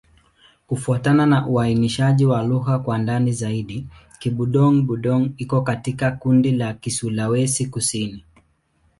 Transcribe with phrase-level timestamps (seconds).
[0.67, 3.87] Kufuatana na uainishaji wa lugha kwa ndani zaidi,
[4.19, 8.23] Kibudong-Budong iko katika kundi la Kisulawesi-Kusini.